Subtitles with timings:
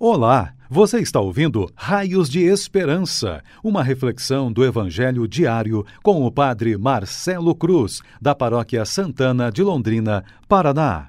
[0.00, 6.78] Olá, você está ouvindo Raios de Esperança, uma reflexão do Evangelho diário com o Padre
[6.78, 11.08] Marcelo Cruz, da Paróquia Santana de Londrina, Paraná.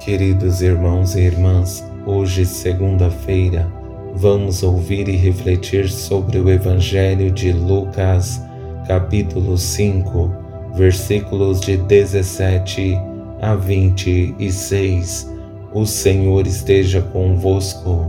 [0.00, 3.72] Queridos irmãos e irmãs, hoje, segunda-feira,
[4.16, 8.42] vamos ouvir e refletir sobre o Evangelho de Lucas,
[8.88, 10.34] capítulo 5,
[10.74, 12.96] versículos de 17
[13.40, 15.37] a 26
[15.72, 18.06] o Senhor esteja convosco,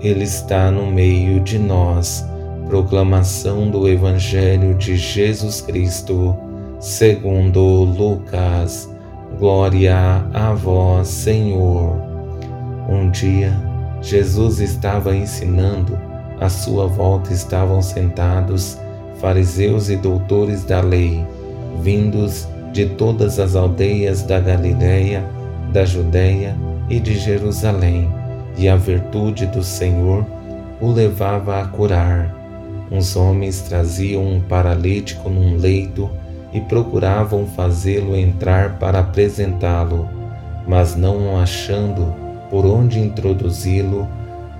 [0.00, 2.24] Ele está no meio de nós.
[2.66, 6.36] Proclamação do Evangelho de Jesus Cristo,
[6.78, 8.88] segundo Lucas.
[9.38, 11.96] Glória a vós, Senhor.
[12.88, 13.52] Um dia,
[14.02, 15.98] Jesus estava ensinando,
[16.38, 18.78] à sua volta estavam sentados
[19.18, 21.24] fariseus e doutores da lei,
[21.82, 25.24] vindos de todas as aldeias da Galiléia,
[25.72, 26.54] da Judéia
[26.88, 28.08] e de Jerusalém,
[28.56, 30.24] e a virtude do Senhor
[30.80, 32.34] o levava a curar.
[32.90, 36.08] Uns homens traziam um paralítico num leito
[36.52, 40.08] e procuravam fazê-lo entrar para apresentá-lo,
[40.66, 42.14] mas não achando
[42.50, 44.08] por onde introduzi-lo,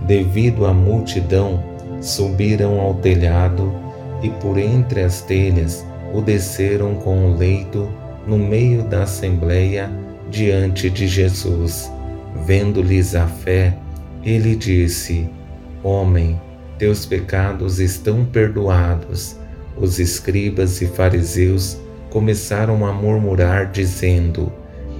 [0.06, 1.62] devido à multidão,
[2.00, 3.72] subiram ao telhado
[4.22, 7.88] e por entre as telhas o desceram com o leito
[8.26, 9.90] no meio da assembleia
[10.30, 11.90] diante de Jesus.
[12.44, 13.76] Vendo-lhes a fé,
[14.24, 15.28] ele disse:
[15.82, 16.40] Homem,
[16.78, 19.36] teus pecados estão perdoados.
[19.76, 21.78] Os escribas e fariseus
[22.10, 24.52] começaram a murmurar, dizendo: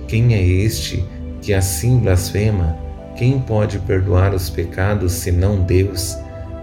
[0.06, 1.04] Quem é este
[1.40, 2.76] que assim blasfema?
[3.16, 6.16] Quem pode perdoar os pecados senão Deus?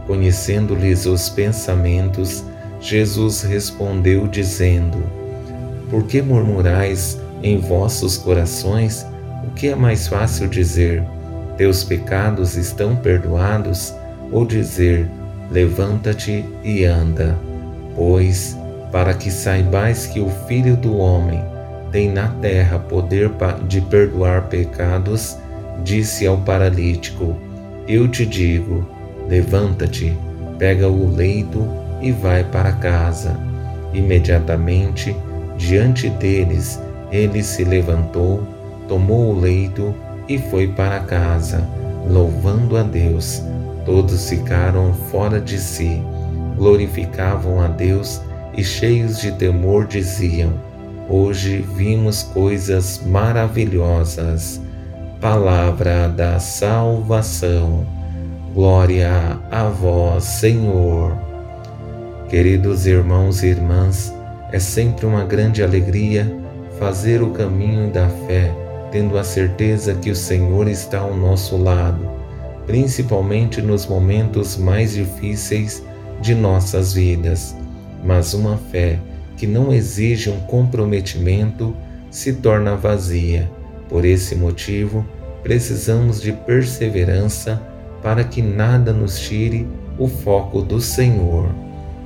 [0.08, 2.44] Conhecendo-lhes os pensamentos,
[2.80, 4.98] Jesus respondeu, dizendo:
[5.90, 9.06] Por que murmurais em vossos corações?
[9.46, 11.04] O que é mais fácil dizer,
[11.56, 13.94] teus pecados estão perdoados,
[14.32, 15.08] ou dizer,
[15.52, 17.38] levanta-te e anda?
[17.96, 18.58] Pois,
[18.92, 21.44] para que saibais que o Filho do Homem
[21.92, 23.32] tem na terra poder
[23.68, 25.38] de perdoar pecados,
[25.84, 27.38] disse ao paralítico:
[27.88, 28.86] Eu te digo,
[29.30, 30.18] levanta-te,
[30.58, 31.66] pega o leito
[32.02, 33.38] e vai para casa.
[33.94, 35.16] Imediatamente,
[35.56, 38.55] diante deles, ele se levantou
[38.88, 39.94] tomou o leito
[40.28, 41.68] e foi para casa,
[42.10, 43.42] louvando a Deus.
[43.86, 46.02] Todos ficaram fora de si,
[46.58, 48.22] glorificavam a Deus
[48.56, 50.54] e, cheios de temor, diziam:
[51.08, 54.62] Hoje vimos coisas maravilhosas.
[55.22, 57.86] Palavra da salvação.
[58.54, 61.16] Glória a vós, Senhor.
[62.30, 64.14] Queridos irmãos e irmãs,
[64.52, 66.36] é sempre uma grande alegria
[66.80, 68.65] fazer o caminho da fé
[68.96, 72.10] tendo a certeza que o Senhor está ao nosso lado,
[72.66, 75.84] principalmente nos momentos mais difíceis
[76.22, 77.54] de nossas vidas.
[78.06, 78.98] Mas uma fé
[79.36, 81.76] que não exige um comprometimento
[82.10, 83.52] se torna vazia.
[83.90, 85.06] Por esse motivo,
[85.44, 87.62] precisamos de perseverança
[88.02, 89.68] para que nada nos tire
[90.00, 91.50] o foco do Senhor.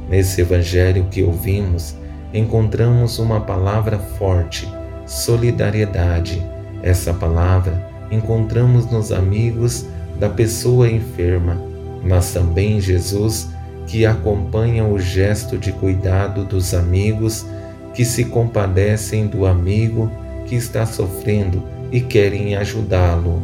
[0.09, 1.95] Nesse evangelho que ouvimos,
[2.33, 4.67] encontramos uma palavra forte:
[5.05, 6.43] solidariedade
[6.81, 9.85] essa palavra encontramos nos amigos
[10.19, 11.57] da pessoa enferma,
[12.03, 13.49] mas também Jesus,
[13.87, 17.45] que acompanha o gesto de cuidado dos amigos
[17.93, 20.11] que se compadecem do amigo
[20.45, 23.41] que está sofrendo e querem ajudá-lo.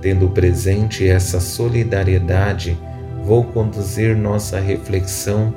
[0.00, 2.76] Tendo presente essa solidariedade,
[3.24, 5.52] vou conduzir nossa reflexão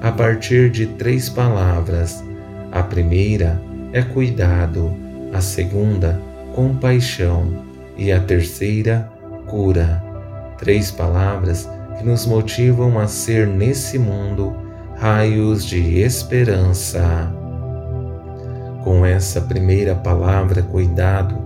[0.00, 2.22] a partir de três palavras.
[2.70, 3.60] A primeira
[3.92, 4.94] é cuidado,
[5.32, 6.20] a segunda,
[6.58, 7.52] compaixão
[7.96, 9.08] e a terceira,
[9.46, 10.02] cura.
[10.58, 14.56] Três palavras que nos motivam a ser nesse mundo
[14.96, 17.32] raios de esperança.
[18.82, 21.38] Com essa primeira palavra, cuidado,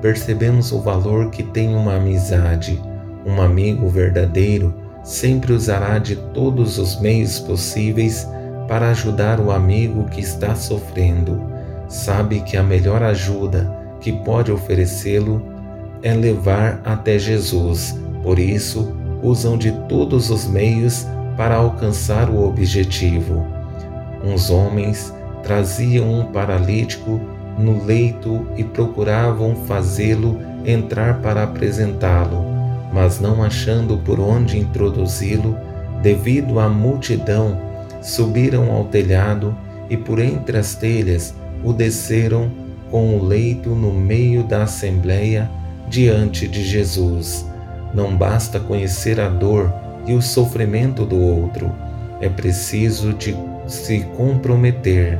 [0.00, 2.82] percebemos o valor que tem uma amizade.
[3.26, 4.72] Um amigo verdadeiro
[5.02, 8.26] sempre usará de todos os meios possíveis
[8.66, 11.38] para ajudar o amigo que está sofrendo.
[11.86, 15.42] Sabe que a melhor ajuda que pode oferecê-lo
[16.02, 17.98] é levar até Jesus.
[18.22, 21.06] Por isso, usam de todos os meios
[21.38, 23.46] para alcançar o objetivo.
[24.22, 25.10] Uns homens
[25.42, 27.18] traziam um paralítico
[27.58, 32.44] no leito e procuravam fazê-lo entrar para apresentá-lo,
[32.92, 35.56] mas não achando por onde introduzi-lo,
[36.02, 37.58] devido à multidão,
[38.02, 39.56] subiram ao telhado
[39.88, 42.63] e por entre as telhas o desceram
[42.94, 45.50] com o leito no meio da assembleia
[45.88, 47.44] diante de Jesus.
[47.92, 49.68] Não basta conhecer a dor
[50.06, 51.72] e o sofrimento do outro,
[52.20, 53.34] é preciso de
[53.66, 55.18] se comprometer.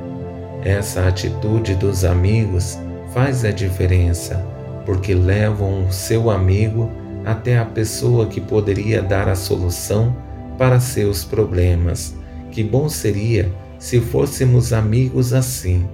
[0.63, 2.79] Essa atitude dos amigos
[3.13, 4.47] faz a diferença,
[4.87, 6.89] porque levam o seu amigo
[7.25, 10.15] até a pessoa que poderia dar a solução
[10.57, 12.15] para seus problemas.
[12.53, 13.51] Que bom seria
[13.81, 15.85] se fôssemos amigos assim,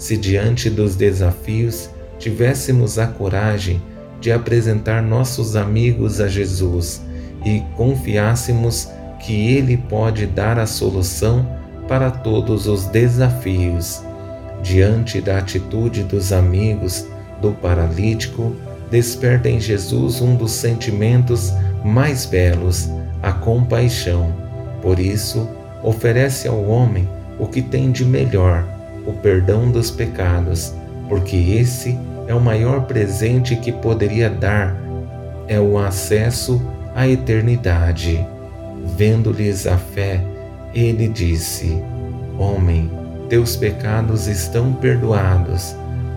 [0.00, 3.82] se diante dos desafios tivéssemos a coragem
[4.18, 7.02] de apresentar nossos amigos a Jesus
[7.44, 8.88] e confiássemos
[9.18, 11.46] que Ele pode dar a solução
[11.86, 14.02] para todos os desafios.
[14.62, 17.04] Diante da atitude dos amigos
[17.42, 18.56] do paralítico,
[18.90, 21.52] desperta em Jesus um dos sentimentos
[21.84, 22.88] mais belos,
[23.22, 24.32] a compaixão.
[24.80, 25.46] Por isso,
[25.82, 27.06] oferece ao homem
[27.38, 30.74] o que tem de melhor, o perdão dos pecados,
[31.08, 34.76] porque esse é o maior presente que poderia dar,
[35.48, 36.60] é o acesso
[36.94, 38.24] à eternidade.
[38.96, 40.20] Vendo-lhes a fé,
[40.74, 41.82] ele disse:
[42.38, 42.90] Homem,
[43.28, 45.74] teus pecados estão perdoados.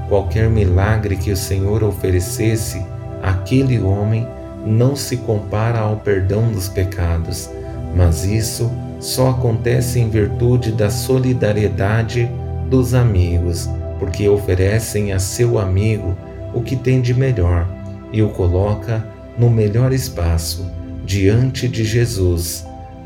[0.07, 2.85] Qualquer milagre que o Senhor oferecesse
[3.21, 4.27] àquele homem
[4.65, 7.49] não se compara ao perdão dos pecados,
[7.95, 12.29] mas isso só acontece em virtude da solidariedade
[12.73, 16.17] dos amigos, porque oferecem a seu amigo
[16.55, 17.67] o que tem de melhor
[18.11, 19.05] e o coloca
[19.37, 20.65] no melhor espaço
[21.05, 22.65] diante de Jesus.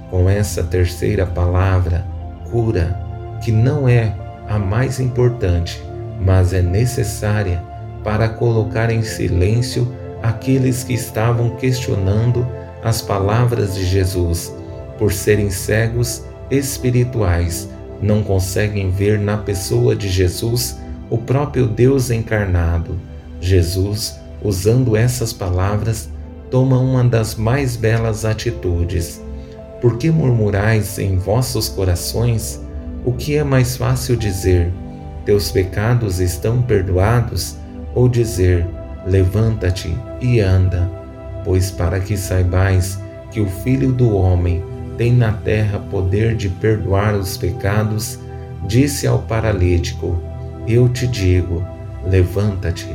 [0.09, 2.05] Com essa terceira palavra,
[2.49, 2.97] cura,
[3.43, 4.15] que não é
[4.47, 5.83] a mais importante,
[6.17, 7.61] mas é necessária
[8.05, 9.93] para colocar em silêncio
[10.23, 12.47] aqueles que estavam questionando
[12.81, 14.55] as palavras de Jesus,
[14.97, 17.67] por serem cegos espirituais,
[18.01, 20.79] não conseguem ver na pessoa de Jesus
[21.09, 22.99] o próprio Deus encarnado.
[23.39, 26.09] Jesus, usando essas palavras,
[26.49, 29.21] toma uma das mais belas atitudes.
[29.81, 32.61] Por que murmurais em vossos corações?
[33.05, 34.71] O que é mais fácil dizer?
[35.25, 37.55] Teus pecados estão perdoados?
[37.93, 38.65] Ou dizer,
[39.05, 40.89] levanta-te e anda?
[41.43, 42.99] Pois para que saibais
[43.31, 44.63] que o Filho do Homem
[44.97, 48.19] tem na terra poder de perdoar os pecados,
[48.67, 50.19] disse ao paralítico:
[50.67, 51.63] Eu te digo,
[52.05, 52.89] levanta-te,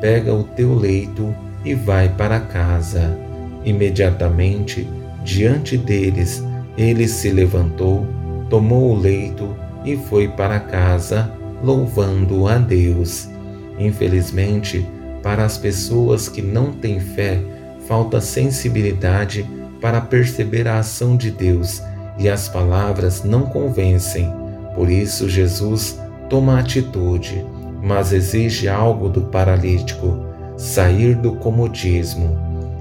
[0.00, 1.34] pega o teu leito
[1.64, 3.18] e vai para casa.
[3.64, 4.88] Imediatamente,
[5.24, 6.42] diante deles,
[6.76, 8.06] ele se levantou,
[8.48, 9.54] tomou o leito
[9.84, 11.32] e foi para casa,
[11.62, 13.28] louvando a Deus.
[13.78, 14.86] Infelizmente,
[15.22, 17.40] para as pessoas que não têm fé,
[17.86, 19.44] falta sensibilidade
[19.80, 21.82] para perceber a ação de Deus
[22.18, 24.32] e as palavras não convencem.
[24.74, 25.98] Por isso, Jesus
[26.28, 27.44] toma atitude,
[27.82, 30.26] mas exige algo do paralítico
[30.56, 32.36] sair do comodismo.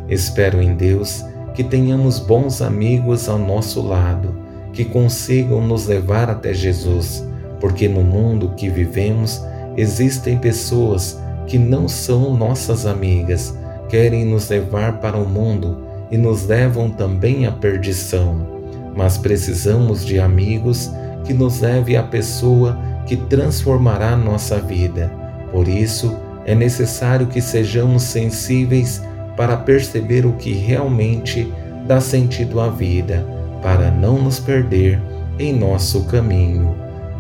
[0.10, 1.24] Espero em Deus
[1.54, 4.36] que tenhamos bons amigos ao nosso lado,
[4.74, 7.24] que consigam nos levar até Jesus,
[7.60, 9.42] porque no mundo que vivemos
[9.76, 13.56] existem pessoas que não são nossas amigas,
[13.90, 18.48] querem nos levar para o mundo e nos levam também à perdição.
[18.96, 20.92] Mas precisamos de amigos
[21.26, 25.12] que nos leve à pessoa que transformará nossa vida.
[25.52, 26.16] Por isso,
[26.46, 29.02] é necessário que sejamos sensíveis
[29.36, 31.52] para perceber o que realmente
[31.86, 33.26] dá sentido à vida,
[33.62, 35.00] para não nos perder
[35.38, 36.76] em nosso caminho.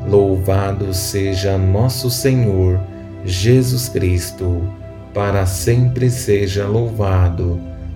[0.07, 2.79] Louvado seja nosso Senhor
[3.25, 4.63] Jesus Cristo,
[5.13, 7.59] para sempre seja louvado.